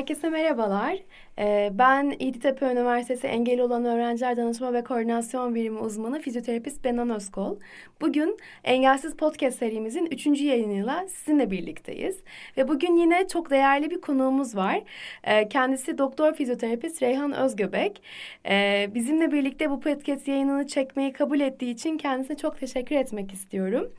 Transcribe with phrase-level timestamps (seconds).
[0.00, 0.98] Herkese merhabalar.
[1.40, 7.56] Ee, ben İditepe Üniversitesi Engeli Olan Öğrenciler Danışma ve Koordinasyon Birimi uzmanı fizyoterapist Benan Özkol.
[8.00, 12.22] Bugün Engelsiz Podcast serimizin üçüncü yayınıyla sizinle birlikteyiz.
[12.56, 14.82] Ve bugün yine çok değerli bir konuğumuz var.
[15.24, 18.02] Ee, kendisi doktor fizyoterapist Reyhan Özgöbek.
[18.48, 23.92] Ee, bizimle birlikte bu podcast yayınını çekmeyi kabul ettiği için kendisine çok teşekkür etmek istiyorum.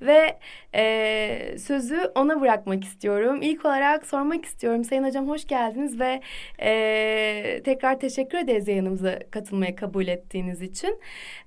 [0.00, 0.38] Ve
[0.74, 3.42] e, sözü ona bırakmak istiyorum.
[3.42, 4.84] İlk olarak sormak istiyorum.
[4.84, 6.20] Sayın Hocam hoş geldiniz ve
[6.58, 6.83] e,
[7.64, 11.00] tekrar teşekkür ederiz yayınımıza katılmaya kabul ettiğiniz için.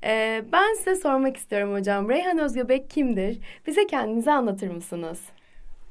[0.03, 2.09] E, ben size sormak istiyorum hocam.
[2.09, 3.39] Reyhan Özgöbek kimdir?
[3.67, 5.19] Bize kendinizi anlatır mısınız?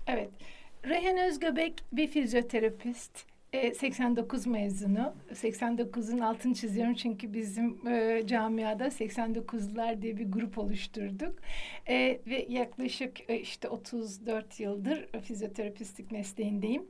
[0.07, 0.31] Evet.
[0.89, 3.27] Reyhan Özgöbek bir fizyoterapist.
[3.75, 5.15] 89 e, mezunu.
[5.33, 11.39] 89'un altını çiziyorum çünkü bizim e, camiada 89'lar diye bir grup oluşturduk.
[11.89, 16.87] E, ve yaklaşık e, işte 34 yıldır fizyoterapistlik mesleğindeyim.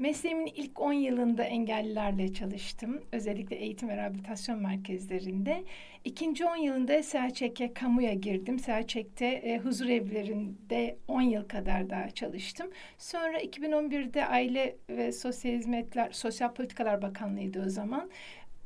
[0.00, 3.02] Mesleğimin ilk 10 yılında engellilerle çalıştım.
[3.12, 5.64] Özellikle eğitim ve rehabilitasyon merkezlerinde.
[6.04, 8.58] İkinci 10 yılında Selçek'e kamuya girdim.
[8.58, 12.70] Selçek'te e, huzur evlerinde 10 yıl kadar daha çalıştım.
[12.98, 18.10] Sonra 2011'de Aile ve Sosyal Hizmetler, Sosyal Politikalar Bakanlığı'ydı o zaman.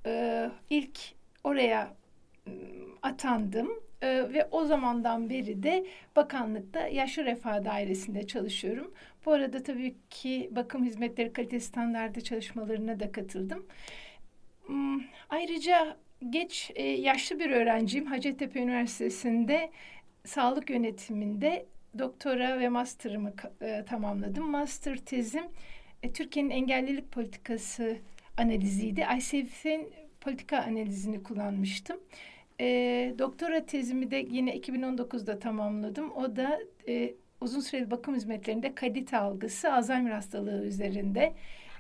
[0.06, 0.98] E, ilk
[1.44, 1.94] oraya
[3.02, 3.68] atandım
[4.04, 8.94] e, ve o zamandan beri de bakanlıkta Yaşlı Refah Dairesi'nde çalışıyorum.
[9.26, 13.66] Bu arada tabii ki bakım hizmetleri kalite standardı çalışmalarına da katıldım.
[14.66, 15.96] Hmm, ayrıca
[16.30, 18.06] geç e, yaşlı bir öğrenciyim.
[18.06, 19.70] Hacettepe Üniversitesi'nde
[20.24, 21.66] sağlık yönetiminde
[21.98, 24.50] doktora ve master'ımı e, tamamladım.
[24.50, 25.44] Master tezim
[26.02, 27.96] e, Türkiye'nin engellilik politikası
[28.36, 29.06] analiziydi.
[29.18, 32.00] ICF'in politika analizini kullanmıştım.
[32.60, 36.12] E, doktora tezimi de yine 2019'da tamamladım.
[36.12, 41.32] O da e, uzun süreli bakım hizmetlerinde kalite algısı Alzheimer hastalığı üzerinde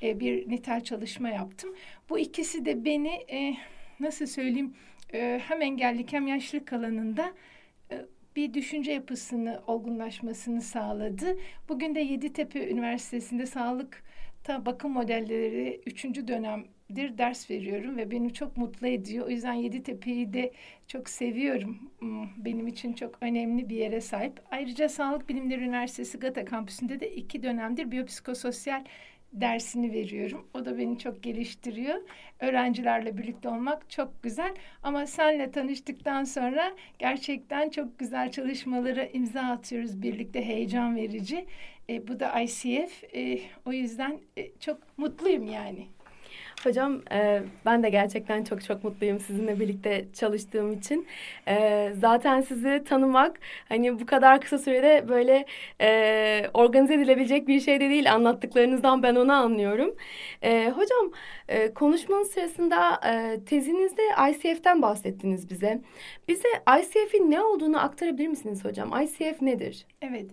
[0.02, 1.74] e, bir nitel çalışma yaptım.
[2.10, 3.56] Bu ikisi de beni e,
[4.00, 4.74] nasıl söyleyeyim
[5.14, 7.32] e, hem engellilik hem yaşlılık alanında
[7.90, 8.06] e,
[8.36, 11.38] bir düşünce yapısını olgunlaşmasını sağladı.
[11.68, 14.02] Bugün de Yeditepe Üniversitesi'nde sağlık
[14.44, 16.28] ta bakım modelleri üçüncü
[16.96, 19.26] dönemdir ders veriyorum ve beni çok mutlu ediyor.
[19.26, 20.52] O yüzden Yeditepe'yi de
[20.88, 21.90] çok seviyorum.
[21.98, 24.40] Hmm, benim için çok önemli bir yere sahip.
[24.50, 28.84] Ayrıca Sağlık Bilimleri Üniversitesi Gata Kampüsü'nde de iki dönemdir biyopsikososyal
[29.32, 30.46] dersini veriyorum.
[30.54, 31.96] O da beni çok geliştiriyor.
[32.40, 34.54] Öğrencilerle birlikte olmak çok güzel.
[34.82, 40.44] Ama senle tanıştıktan sonra gerçekten çok güzel çalışmalara imza atıyoruz birlikte.
[40.44, 41.46] Heyecan verici.
[41.88, 43.04] E, bu da ICF.
[43.14, 45.86] E, o yüzden e, çok mutluyum yani.
[46.64, 51.06] Hocam e, ben de gerçekten çok çok mutluyum sizinle birlikte çalıştığım için.
[51.48, 55.46] E, zaten sizi tanımak hani bu kadar kısa sürede böyle
[55.80, 58.12] e, organize edilebilecek bir şey de değil.
[58.12, 59.94] Anlattıklarınızdan ben onu anlıyorum.
[60.42, 61.12] E, hocam
[61.48, 65.80] e, konuşmanın sırasında e, tezinizde ICF'ten bahsettiniz bize.
[66.28, 66.48] Bize
[66.80, 69.02] ICF'in ne olduğunu aktarabilir misiniz hocam?
[69.02, 69.86] ICF nedir?
[70.02, 70.26] Evet.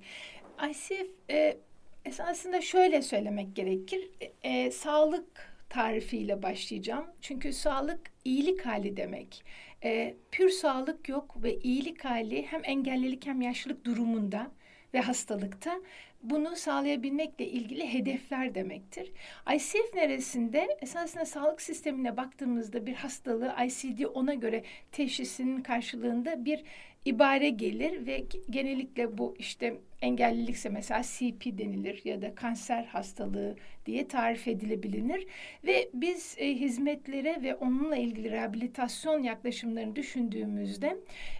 [0.69, 1.57] ICF e,
[2.05, 4.09] esasında şöyle söylemek gerekir.
[4.21, 7.05] E, e, sağlık tarifiyle başlayacağım.
[7.21, 9.43] Çünkü sağlık iyilik hali demek.
[9.83, 14.51] E, pür sağlık yok ve iyilik hali hem engellilik hem yaşlılık durumunda
[14.93, 15.81] ve hastalıkta
[16.23, 19.11] bunu sağlayabilmekle ilgili hedefler demektir.
[19.55, 26.63] ICF neresinde esasında sağlık sistemine baktığımızda bir hastalığı ICD ona göre teşhisinin karşılığında bir
[27.05, 34.07] ibare gelir ve genellikle bu işte engellilikse mesela CP denilir ya da kanser hastalığı diye
[34.07, 35.27] tarif edilebilir
[35.63, 40.97] ve biz e, hizmetlere ve onunla ilgili rehabilitasyon yaklaşımlarını düşündüğümüzde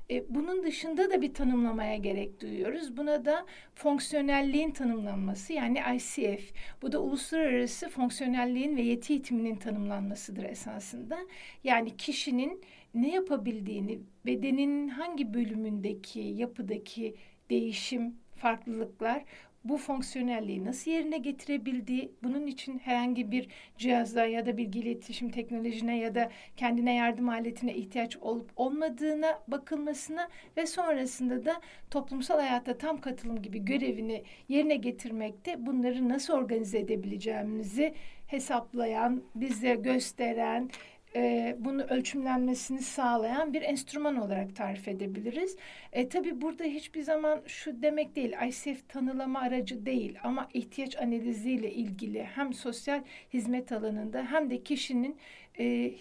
[0.09, 2.97] e, bunun dışında da bir tanımlamaya gerek duyuyoruz.
[2.97, 3.45] Buna da
[3.75, 6.53] fonksiyonelliğin tanımlanması yani ICF.
[6.81, 11.19] Bu da uluslararası fonksiyonelliğin ve yeti eğitiminin tanımlanmasıdır esasında.
[11.63, 12.61] Yani kişinin
[12.93, 17.15] ne yapabildiğini, bedenin hangi bölümündeki, yapıdaki
[17.49, 19.23] değişim, farklılıklar
[19.63, 23.47] bu fonksiyonelliği nasıl yerine getirebildiği, bunun için herhangi bir
[23.77, 30.29] cihazda ya da bilgi iletişim teknolojine ya da kendine yardım aletine ihtiyaç olup olmadığına bakılmasına
[30.57, 31.61] ve sonrasında da
[31.91, 37.93] toplumsal hayata tam katılım gibi görevini yerine getirmekte bunları nasıl organize edebileceğimizi
[38.27, 40.69] hesaplayan, bize gösteren,
[41.15, 45.57] e, bunu ölçümlenmesini sağlayan bir enstrüman olarak tarif edebiliriz.
[45.93, 51.71] E, tabii burada hiçbir zaman şu demek değil, ICF tanılama aracı değil ama ihtiyaç analiziyle
[51.71, 53.03] ilgili hem sosyal
[53.33, 55.17] hizmet alanında hem de kişinin
[55.59, 55.93] e,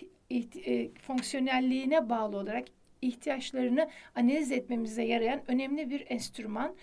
[0.67, 2.65] e, fonksiyonelliğine bağlı olarak
[3.03, 6.75] ihtiyaçlarını analiz etmemize yarayan önemli bir enstrüman.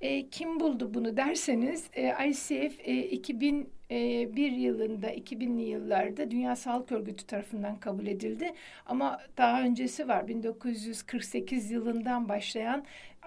[0.00, 6.92] E, kim buldu bunu derseniz e, ICF e, 2000 2001 yılında 2000'li yıllarda Dünya Sağlık
[6.92, 8.54] Örgütü tarafından kabul edildi.
[8.86, 12.84] Ama daha öncesi var 1948 yılından başlayan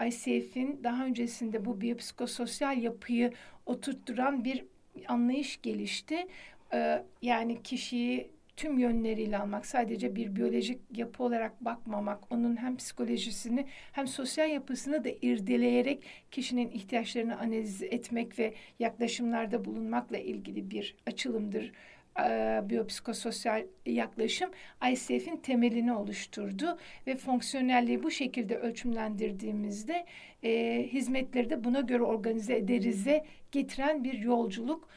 [0.07, 3.33] ICF'in daha öncesinde bu biyopsikososyal yapıyı
[3.65, 4.65] oturtturan bir
[5.07, 6.27] anlayış gelişti.
[6.73, 13.65] Ee, yani kişiyi tüm yönleriyle almak, sadece bir biyolojik yapı olarak bakmamak, onun hem psikolojisini
[13.91, 21.71] hem sosyal yapısını da irdeleyerek kişinin ihtiyaçlarını analiz etmek ve yaklaşımlarda bulunmakla ilgili bir açılımdır.
[22.19, 24.49] E, biyopsikososyal yaklaşım
[24.91, 26.77] ICF'in temelini oluşturdu
[27.07, 30.05] ve fonksiyonelliği bu şekilde ölçümlendirdiğimizde
[30.43, 34.89] e, hizmetleri de buna göre organize ederize getiren bir yolculuk.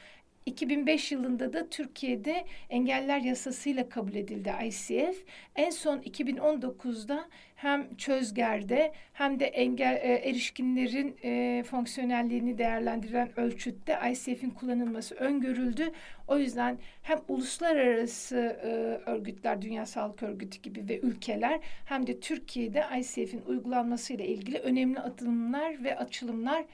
[0.49, 5.25] 2005 yılında da Türkiye'de engeller yasasıyla kabul edildi ICF.
[5.57, 14.51] En son 2019'da hem çözgerde hem de engel e, erişkinlerin e, fonksiyonelliğini değerlendiren ölçütte ICF'in
[14.51, 15.93] kullanılması öngörüldü.
[16.29, 18.69] O yüzden hem uluslararası e,
[19.11, 25.85] örgütler, Dünya Sağlık Örgütü gibi ve ülkeler hem de Türkiye'de ICF'in uygulanmasıyla ilgili önemli atılımlar
[25.85, 26.65] ve açılımlar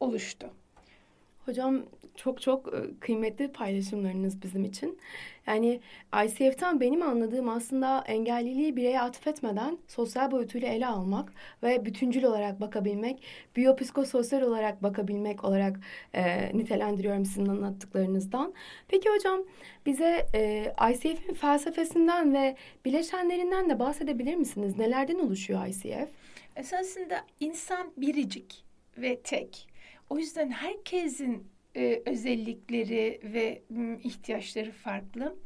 [0.00, 0.50] oluştu.
[1.46, 1.82] Hocam
[2.16, 4.98] çok çok e, kıymetli paylaşımlarınız bizim için.
[5.46, 5.80] Yani
[6.24, 11.32] ICF'ten benim anladığım aslında engelliliği bireye atfetmeden sosyal boyutuyla ele almak
[11.62, 13.22] ve bütüncül olarak bakabilmek,
[13.56, 15.80] biyopsikososyal olarak bakabilmek olarak
[16.14, 18.54] e, nitelendiriyorum sizin anlattıklarınızdan.
[18.88, 19.42] Peki hocam
[19.86, 24.78] bize e, ICF'in felsefesinden ve bileşenlerinden de bahsedebilir misiniz?
[24.78, 26.08] Nelerden oluşuyor ICF?
[26.56, 28.64] Esasında insan biricik
[28.98, 29.75] ve tek.
[30.10, 33.62] O yüzden herkesin e, özellikleri ve
[34.02, 35.36] ihtiyaçları farklı.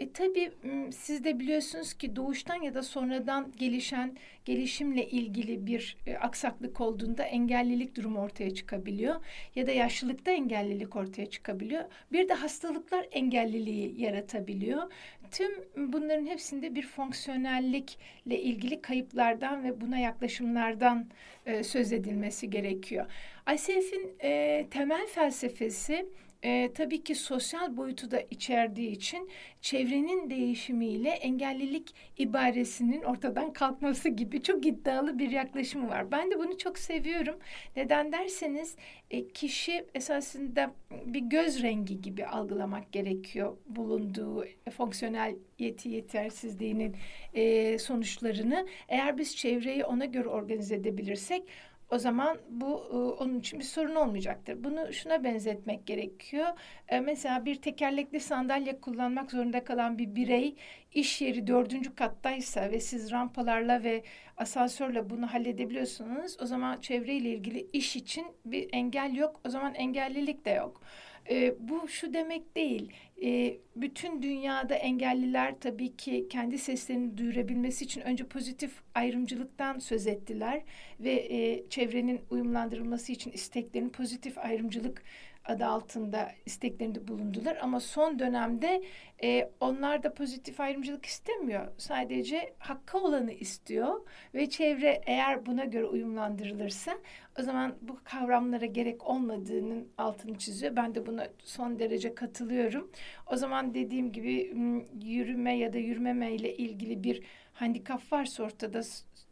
[0.00, 0.50] E, tabii
[0.92, 7.22] siz de biliyorsunuz ki doğuştan ya da sonradan gelişen gelişimle ilgili bir e, aksaklık olduğunda
[7.22, 9.16] engellilik durumu ortaya çıkabiliyor.
[9.54, 11.84] Ya da yaşlılıkta engellilik ortaya çıkabiliyor.
[12.12, 14.92] Bir de hastalıklar engelliliği yaratabiliyor.
[15.30, 21.06] Tüm bunların hepsinde bir fonksiyonellikle ilgili kayıplardan ve buna yaklaşımlardan
[21.46, 23.06] e, söz edilmesi gerekiyor.
[23.54, 26.06] ICF'in e, temel felsefesi
[26.42, 34.42] e, tabii ki sosyal boyutu da içerdiği için çevrenin değişimiyle engellilik ibaresinin ortadan kalkması gibi
[34.42, 36.10] çok iddialı bir yaklaşımı var.
[36.10, 37.38] Ben de bunu çok seviyorum.
[37.76, 38.76] Neden derseniz
[39.10, 40.74] e, kişi esasında
[41.06, 44.44] bir göz rengi gibi algılamak gerekiyor bulunduğu
[44.76, 46.96] fonksiyonel yeti yetersizliğinin
[47.34, 48.66] e, sonuçlarını.
[48.88, 51.42] Eğer biz çevreyi ona göre organize edebilirsek
[51.90, 54.64] o zaman bu e, onun için bir sorun olmayacaktır.
[54.64, 56.48] Bunu şuna benzetmek gerekiyor.
[56.88, 60.56] E, mesela bir tekerlekli sandalye kullanmak zorunda kalan bir birey
[60.92, 64.02] iş yeri dördüncü kattaysa ve siz rampalarla ve
[64.36, 66.36] asansörle bunu halledebiliyorsunuz.
[66.42, 69.40] O zaman çevreyle ilgili iş için bir engel yok.
[69.46, 70.82] O zaman engellilik de yok.
[71.30, 72.92] E, bu şu demek değil.
[73.22, 80.62] E, bütün dünyada engelliler tabii ki kendi seslerini duyurabilmesi için önce pozitif ayrımcılıktan söz ettiler
[81.00, 85.02] ve e, çevrenin uyumlandırılması için isteklerini pozitif ayrımcılık
[85.50, 87.58] adı altında isteklerinde bulundular.
[87.62, 88.82] Ama son dönemde
[89.22, 91.68] e, onlar da pozitif ayrımcılık istemiyor.
[91.78, 94.00] Sadece hakkı olanı istiyor
[94.34, 96.98] ve çevre eğer buna göre uyumlandırılırsa
[97.40, 100.76] o zaman bu kavramlara gerek olmadığının altını çiziyor.
[100.76, 102.90] Ben de buna son derece katılıyorum.
[103.26, 104.56] O zaman dediğim gibi
[105.02, 108.80] yürüme ya da yürümeme ile ilgili bir handikap varsa ortada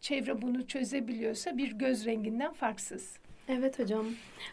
[0.01, 3.19] çevre bunu çözebiliyorsa bir göz renginden farksız.
[3.49, 4.07] Evet hocam.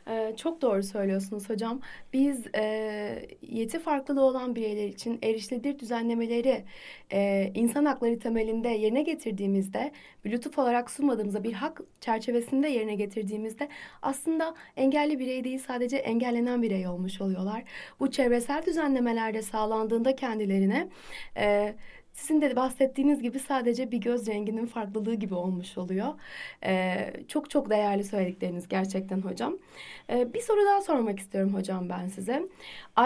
[0.08, 1.82] Ee, çok doğru söylüyorsunuz hocam.
[2.14, 6.66] Biz e, yeti farklılığı olan bireyler için erişilebilir düzenlemeleri
[7.12, 9.92] e, insan hakları temelinde yerine getirdiğimizde,
[10.26, 13.70] lütuf olarak sunmadığımızda, bir hak çerçevesinde yerine getirdiğimizde
[14.02, 17.64] aslında engelli birey değil sadece engellenen birey olmuş oluyorlar.
[18.00, 20.88] Bu çevresel düzenlemelerde sağlandığında kendilerine
[21.38, 21.76] e,
[22.16, 26.14] sizin de bahsettiğiniz gibi sadece bir göz renginin farklılığı gibi olmuş oluyor.
[26.66, 29.58] Ee, çok çok değerli söyledikleriniz gerçekten hocam.
[30.10, 32.44] Ee, bir soru daha sormak istiyorum hocam ben size.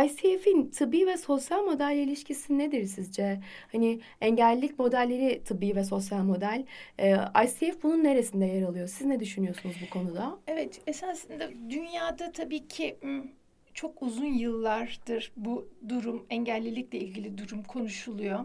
[0.05, 3.39] ICF'in tıbbi ve sosyal model ilişkisi nedir sizce?
[3.71, 6.65] Hani engellilik modelleri tıbbi ve sosyal model.
[6.99, 8.87] Ee, ICF bunun neresinde yer alıyor?
[8.87, 10.39] Siz ne düşünüyorsunuz bu konuda?
[10.47, 12.97] Evet esasında dünyada tabii ki
[13.73, 18.39] çok uzun yıllardır bu durum engellilikle ilgili durum konuşuluyor.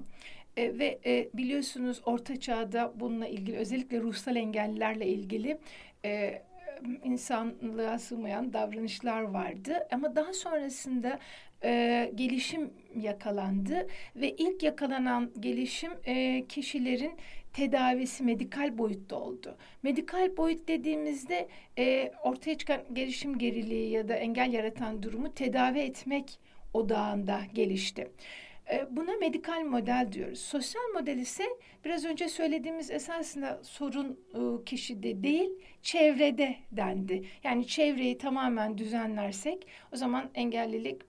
[0.56, 5.58] E, ve e, biliyorsunuz Orta Çağ'da bununla ilgili özellikle ruhsal engellilerle ilgili
[6.04, 6.42] e,
[7.04, 9.88] insanlığa sığmayan davranışlar vardı.
[9.92, 11.18] Ama daha sonrasında
[11.64, 17.12] e, gelişim yakalandı ve ilk yakalanan gelişim e, kişilerin
[17.52, 19.56] tedavisi medikal boyutta oldu.
[19.82, 26.38] Medikal boyut dediğimizde e, ortaya çıkan gelişim geriliği ya da engel yaratan durumu tedavi etmek
[26.74, 28.10] odağında gelişti.
[28.72, 30.40] E, buna medikal model diyoruz.
[30.40, 31.44] Sosyal model ise
[31.84, 35.50] biraz önce söylediğimiz esasında sorun e, kişide değil,
[35.84, 37.24] çevrede dendi.
[37.44, 41.02] Yani çevreyi tamamen düzenlersek o zaman engellilik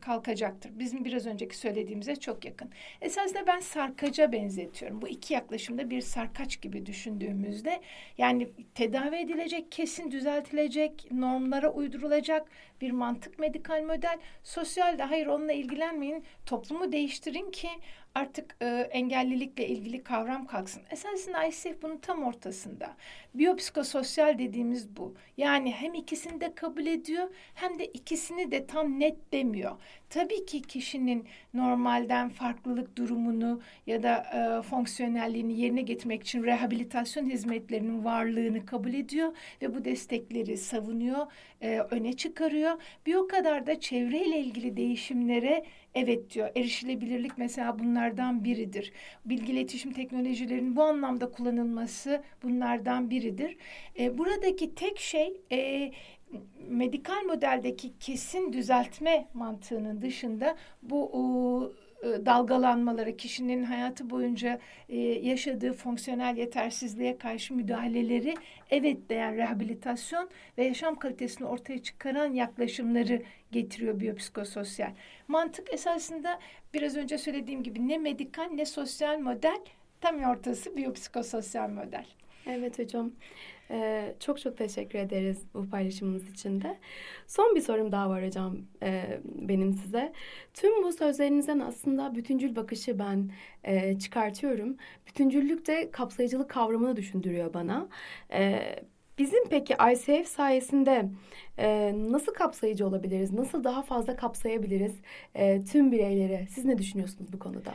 [0.00, 0.78] kalkacaktır.
[0.78, 2.70] Bizim biraz önceki söylediğimize çok yakın.
[3.00, 5.02] Esasında ben sarkaca benzetiyorum.
[5.02, 7.80] Bu iki yaklaşımda bir sarkaç gibi düşündüğümüzde
[8.18, 12.48] yani tedavi edilecek, kesin düzeltilecek, normlara uydurulacak
[12.80, 14.18] bir mantık medikal model.
[14.42, 17.68] Sosyal de hayır onunla ilgilenmeyin, toplumu değiştirin ki
[18.14, 20.82] artık e, engellilikle ilgili kavram kalksın.
[20.90, 22.96] Esasında ICF bunun tam ortasında.
[23.34, 25.14] Biyopsikososyal dediğimiz bu.
[25.36, 29.76] Yani hem ikisini de kabul ediyor hem de ikisini de tam net demiyor.
[30.10, 31.24] Tabii ki kişinin
[31.54, 39.36] normalden farklılık durumunu ya da e, fonksiyonelliğini yerine getirmek için rehabilitasyon hizmetlerinin varlığını kabul ediyor
[39.62, 41.26] ve bu destekleri savunuyor,
[41.62, 42.72] e, öne çıkarıyor.
[43.06, 48.92] Bir o kadar da çevreyle ilgili değişimlere Evet diyor erişilebilirlik mesela bunlardan biridir.
[49.24, 53.56] Bilgi iletişim teknolojilerinin bu anlamda kullanılması bunlardan biridir.
[53.98, 55.90] E, buradaki tek şey e,
[56.68, 65.72] medikal modeldeki kesin düzeltme mantığının dışında bu o, e, dalgalanmaları, kişinin hayatı boyunca e, yaşadığı
[65.72, 68.34] fonksiyonel yetersizliğe karşı müdahaleleri
[68.70, 74.90] evet değer rehabilitasyon ve yaşam kalitesini ortaya çıkaran yaklaşımları getiriyor biyopsikososyal.
[75.28, 76.38] Mantık esasında
[76.74, 79.60] biraz önce söylediğim gibi ne medikal ne sosyal model
[80.00, 82.06] tam ortası biyopsikososyal model.
[82.46, 83.12] Evet hocam.
[83.70, 86.78] Ee, çok çok teşekkür ederiz bu paylaşımınız için de.
[87.26, 90.12] Son bir sorum daha var hocam e, benim size.
[90.54, 93.30] Tüm bu sözlerinizden aslında bütüncül bakışı ben
[93.64, 94.76] e, çıkartıyorum.
[95.06, 97.88] Bütüncüllük de kapsayıcılık kavramını düşündürüyor bana.
[98.32, 98.60] E,
[99.18, 101.08] bizim peki ICF sayesinde
[101.58, 103.32] e, nasıl kapsayıcı olabiliriz?
[103.32, 104.94] Nasıl daha fazla kapsayabiliriz
[105.34, 106.46] e, tüm bireyleri?
[106.50, 107.74] Siz ne düşünüyorsunuz bu konuda?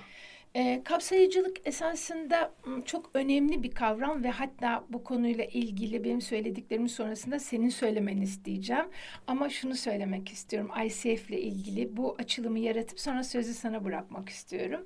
[0.55, 2.53] E, kapsayıcılık esasında
[2.85, 8.85] çok önemli bir kavram ve hatta bu konuyla ilgili benim söylediklerimin sonrasında senin söylemeni isteyeceğim.
[9.27, 14.85] Ama şunu söylemek istiyorum ICF ile ilgili bu açılımı yaratıp sonra sözü sana bırakmak istiyorum.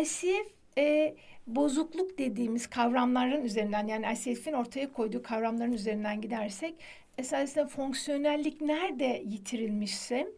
[0.00, 1.14] ICF e,
[1.46, 6.74] bozukluk dediğimiz kavramların üzerinden yani ICF'in ortaya koyduğu kavramların üzerinden gidersek
[7.18, 10.28] esasında fonksiyonellik nerede yitirilmişse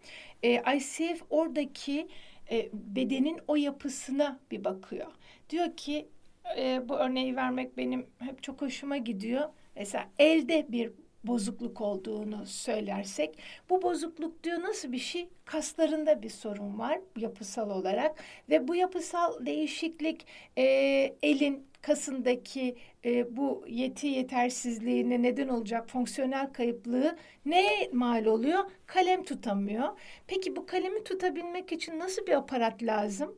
[0.42, 2.08] e, ICF oradaki
[2.50, 5.06] e, bedenin o yapısına bir bakıyor.
[5.50, 6.08] Diyor ki
[6.58, 9.48] e, bu örneği vermek benim hep çok hoşuma gidiyor.
[9.76, 10.92] Mesela elde bir
[11.24, 13.38] bozukluk olduğunu söylersek
[13.70, 15.28] bu bozukluk diyor nasıl bir şey?
[15.44, 20.26] Kaslarında bir sorun var yapısal olarak ve bu yapısal değişiklik
[20.56, 20.62] e,
[21.22, 27.16] elin kasındaki e, bu yeti yetersizliğine neden olacak fonksiyonel kayıplığı
[27.46, 28.64] ne mal oluyor?
[28.86, 29.88] Kalem tutamıyor.
[30.26, 33.34] Peki bu kalemi tutabilmek için nasıl bir aparat lazım?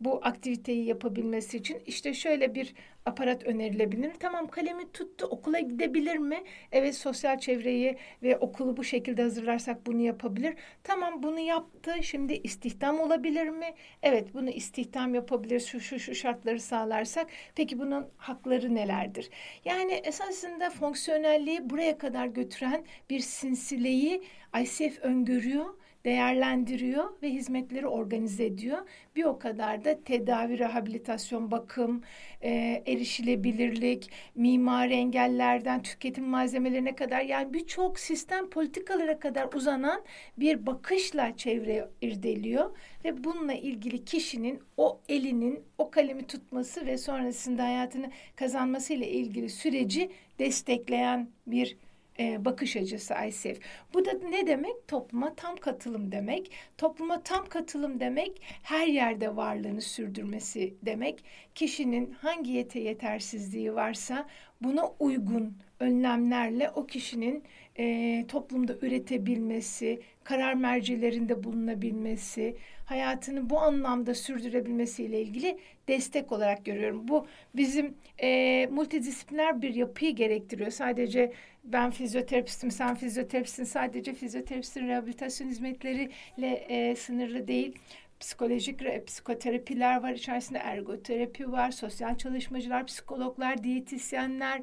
[0.00, 2.74] Bu aktiviteyi yapabilmesi için işte şöyle bir
[3.06, 4.12] aparat önerilebilir.
[4.20, 6.42] Tamam kalemi tuttu okula gidebilir mi?
[6.72, 10.54] Evet sosyal çevreyi ve okulu bu şekilde hazırlarsak bunu yapabilir.
[10.84, 13.74] Tamam bunu yaptı şimdi istihdam olabilir mi?
[14.02, 17.26] Evet bunu istihdam yapabilir şu şu şu şartları sağlarsak.
[17.54, 19.30] Peki bunun hakları nelerdir?
[19.64, 24.22] Yani esasında fonksiyonelliği buraya kadar götüren bir sinsileyi
[24.62, 28.78] ICF öngörüyor değerlendiriyor ve hizmetleri organize ediyor.
[29.16, 32.02] Bir o kadar da tedavi, rehabilitasyon, bakım,
[32.42, 40.02] e, erişilebilirlik, mimari engellerden tüketim malzemelerine kadar yani birçok sistem politikalara kadar uzanan
[40.36, 47.64] bir bakışla çevre irdeliyor ve bununla ilgili kişinin o elinin o kalemi tutması ve sonrasında
[47.64, 51.76] hayatını kazanması ile ilgili süreci destekleyen bir
[52.18, 53.60] e, bakış açısı ICF.
[53.94, 54.88] Bu da ne demek?
[54.88, 56.50] Topluma tam katılım demek.
[56.78, 61.24] Topluma tam katılım demek her yerde varlığını sürdürmesi demek.
[61.54, 64.28] Kişinin hangi yete yetersizliği varsa
[64.60, 67.42] buna uygun önlemlerle o kişinin
[67.78, 75.58] e, toplumda üretebilmesi, karar mercilerinde bulunabilmesi, hayatını bu anlamda sürdürebilmesiyle ilgili
[75.88, 77.08] destek olarak görüyorum.
[77.08, 80.70] Bu bizim e, multidisipliner bir yapıyı gerektiriyor.
[80.70, 81.32] Sadece
[81.64, 83.64] ben fizyoterapistim, sen fizyoterapistin.
[83.64, 87.74] Sadece fizyoterapistin rehabilitasyon hizmetleriyle e, sınırlı değil
[88.22, 94.62] psikolojik psikoterapiler var içerisinde ergoterapi var, sosyal çalışmacılar, psikologlar, diyetisyenler,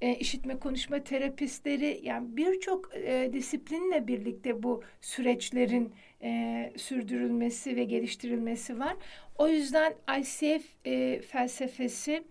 [0.00, 8.78] e, işitme konuşma terapistleri yani birçok e, disiplinle birlikte bu süreçlerin e, sürdürülmesi ve geliştirilmesi
[8.78, 8.96] var.
[9.38, 12.24] O yüzden ICF e, felsefesi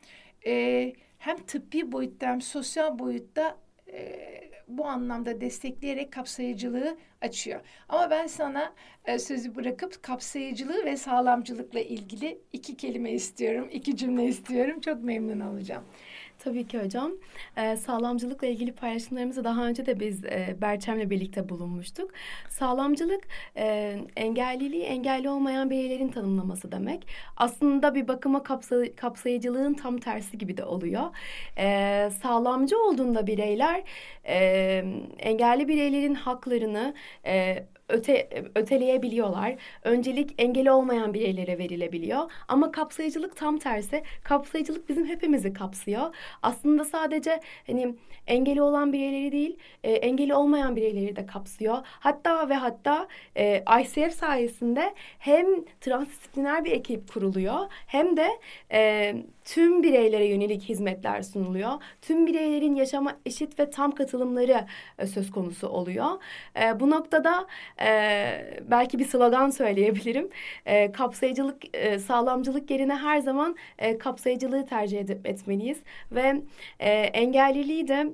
[0.45, 3.57] e, hem tıbbi boyutta hem sosyal boyutta
[3.87, 4.29] e,
[4.69, 7.61] bu anlamda destekleyerek kapsayıcılığı açıyor.
[7.89, 8.73] Ama ben sana
[9.05, 14.79] e, sözü bırakıp kapsayıcılığı ve sağlamcılıkla ilgili iki kelime istiyorum, iki cümle istiyorum.
[14.81, 15.83] Çok memnun olacağım.
[16.39, 17.11] Tabii ki hocam.
[17.57, 22.11] Ee, sağlamcılıkla ilgili paylaşımlarımızı daha önce de biz e, Berçem'le birlikte bulunmuştuk.
[22.49, 23.23] Sağlamcılık
[23.57, 27.07] e, engelliliği engelli olmayan bireylerin tanımlaması demek.
[27.37, 31.03] Aslında bir bakıma kapsay kapsayıcılığın tam tersi gibi de oluyor.
[31.57, 33.83] E, sağlamcı olduğunda bireyler
[34.27, 34.37] e,
[35.19, 36.93] engelli bireylerin haklarını
[37.25, 39.55] e, öte, öteleyebiliyorlar.
[39.83, 42.31] Öncelik engeli olmayan bireylere verilebiliyor.
[42.47, 44.03] Ama kapsayıcılık tam tersi.
[44.23, 46.15] Kapsayıcılık bizim hepimizi kapsıyor.
[46.41, 47.95] Aslında sadece hani
[48.27, 51.77] engeli olan bireyleri değil, e, engeli olmayan bireyleri de kapsıyor.
[51.85, 55.45] Hatta ve hatta e, ICF sayesinde hem
[55.81, 58.29] transdisipliner bir ekip kuruluyor hem de
[58.71, 59.13] e,
[59.45, 61.71] tüm bireylere yönelik hizmetler sunuluyor.
[62.01, 64.65] Tüm bireylerin yaşama eşit ve tam katılımları
[64.99, 66.07] e, söz konusu oluyor.
[66.61, 67.47] E, bu noktada
[67.81, 70.29] e, belki bir slogan söyleyebilirim.
[70.65, 75.77] E, kapsayıcılık, e, sağlamcılık yerine her zaman e, kapsayıcılığı tercih edip etmeliyiz.
[76.11, 76.41] Ve
[76.79, 78.07] e, engelliliği de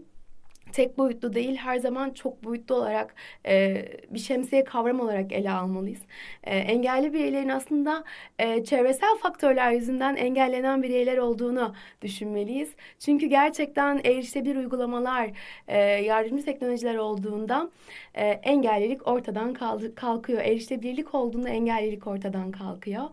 [0.76, 3.16] tek boyutlu değil her zaman çok boyutlu olarak
[3.48, 6.02] e, bir şemsiye kavram olarak ele almalıyız.
[6.44, 8.04] E, engelli bireylerin aslında
[8.40, 12.70] e, çevresel faktörler yüzünden engellenen bireyler olduğunu düşünmeliyiz.
[13.00, 15.30] Çünkü gerçekten erişilebilir uygulamalar,
[15.68, 17.70] e, yardımcı teknolojiler olduğunda
[18.16, 19.54] e, engellilik ortadan
[19.96, 20.42] kalkıyor.
[20.42, 23.04] Erişilebilirlik olduğunda engellilik ortadan kalkıyor.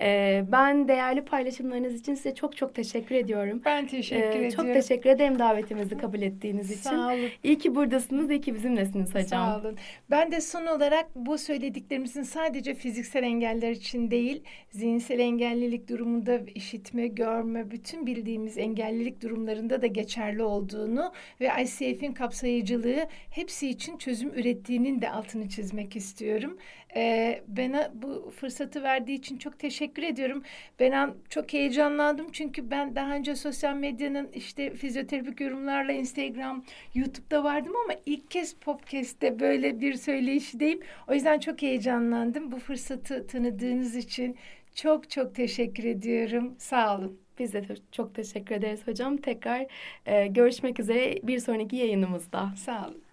[0.00, 3.62] E, ben değerli paylaşımlarınız için size çok çok teşekkür ediyorum.
[3.64, 4.50] Ben teşekkür e, ediyorum.
[4.56, 6.90] Çok teşekkür ederim davetimizi kabul ettiğiniz için.
[6.90, 7.28] Sağ olun.
[7.44, 9.26] İyi ki buradasınız, iyi ki bizimlesiniz hocam.
[9.26, 9.76] Sağ olun.
[10.10, 17.06] Ben de son olarak bu söylediklerimizin sadece fiziksel engeller için değil, zihinsel engellilik durumunda işitme,
[17.06, 25.00] görme, bütün bildiğimiz engellilik durumlarında da geçerli olduğunu ve ICF'in kapsayıcılığı hepsi için çözüm ürettiğinin
[25.00, 26.58] de altını çizmek istiyorum.
[26.96, 30.42] Ee, bana bu fırsatı verdiği için çok teşekkür ediyorum.
[30.80, 37.72] Ben çok heyecanlandım çünkü ben daha önce sosyal medyanın işte fizyoterapik yorumlarla Instagram, YouTube'da vardım
[37.84, 40.80] ama ilk kez podcast'te böyle bir söyleşideyim.
[41.08, 42.52] O yüzden çok heyecanlandım.
[42.52, 44.36] Bu fırsatı tanıdığınız için
[44.74, 46.54] çok çok teşekkür ediyorum.
[46.58, 47.20] Sağ olun.
[47.38, 49.16] Biz de çok teşekkür ederiz hocam.
[49.16, 49.66] Tekrar
[50.06, 52.52] e, görüşmek üzere bir sonraki yayınımızda.
[52.56, 53.03] Sağ olun.